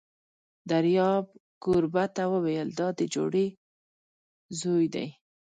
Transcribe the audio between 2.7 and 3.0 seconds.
دا